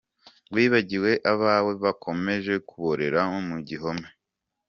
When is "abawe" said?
1.31-1.71